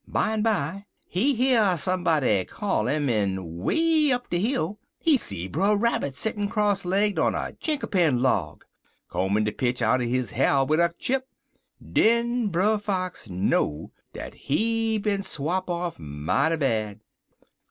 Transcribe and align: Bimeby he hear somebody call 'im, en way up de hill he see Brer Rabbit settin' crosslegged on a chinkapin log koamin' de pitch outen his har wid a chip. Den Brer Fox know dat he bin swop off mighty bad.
Bimeby 0.11 0.85
he 1.05 1.35
hear 1.35 1.77
somebody 1.77 2.43
call 2.45 2.87
'im, 2.87 3.07
en 3.07 3.57
way 3.59 4.11
up 4.11 4.31
de 4.31 4.39
hill 4.39 4.79
he 4.97 5.15
see 5.15 5.47
Brer 5.47 5.77
Rabbit 5.77 6.15
settin' 6.15 6.49
crosslegged 6.49 7.19
on 7.19 7.35
a 7.35 7.53
chinkapin 7.61 8.19
log 8.19 8.65
koamin' 9.07 9.43
de 9.43 9.51
pitch 9.51 9.79
outen 9.79 10.07
his 10.09 10.31
har 10.31 10.65
wid 10.65 10.79
a 10.79 10.91
chip. 10.97 11.27
Den 11.79 12.47
Brer 12.47 12.79
Fox 12.79 13.29
know 13.29 13.91
dat 14.11 14.33
he 14.33 14.97
bin 14.97 15.21
swop 15.21 15.69
off 15.69 15.99
mighty 15.99 16.55
bad. 16.55 17.01